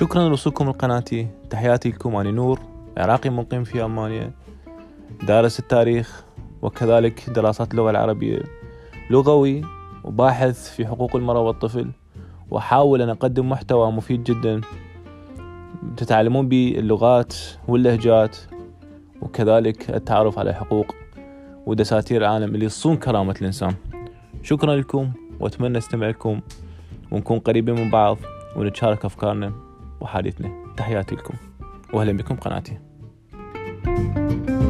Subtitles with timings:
[0.00, 1.26] شكرا لوصولكم لقناتي.
[1.50, 2.60] تحياتي لكم أنا نور.
[2.96, 4.32] عراقي مقيم في ألمانيا.
[5.22, 6.24] دارس التاريخ
[6.62, 8.42] وكذلك دراسات اللغة العربية.
[9.10, 9.62] لغوي
[10.04, 11.90] وباحث في حقوق المرأة والطفل
[12.50, 14.60] وأحاول أن أقدم محتوى مفيد جدا.
[15.96, 17.34] تتعلمون به اللغات
[17.68, 18.36] واللهجات
[19.22, 20.94] وكذلك التعرف على حقوق
[21.66, 23.74] ودساتير العالم اللي يصون كرامة الإنسان.
[24.42, 25.10] شكرا لكم
[25.40, 26.40] وأتمنى أستمع لكم
[27.12, 28.18] ونكون قريبين من بعض
[28.56, 29.69] ونتشارك أفكارنا.
[30.00, 30.74] وحادثنا.
[30.76, 31.34] تحياتي لكم.
[31.92, 32.78] وأهلا بكم قناتي.
[33.84, 34.69] thank you